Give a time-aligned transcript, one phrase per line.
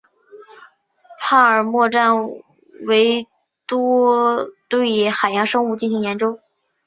[1.19, 2.85] 帕尔默站多
[4.15, 6.39] 为对海洋生物进行研究。